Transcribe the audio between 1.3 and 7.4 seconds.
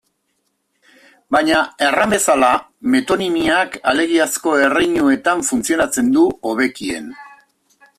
Baina, erran bezala, metonimiak alegiazko erreinuetan funtzionatzen du hobekien.